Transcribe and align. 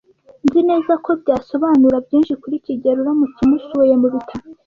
Nzi 0.45 0.61
neza 0.69 0.91
ko 1.05 1.09
byasobanura 1.21 1.97
byinshi 2.05 2.33
kuri 2.41 2.55
kigeli 2.65 2.99
uramutse 3.01 3.39
umusuye 3.43 3.93
mubitaro. 4.01 4.47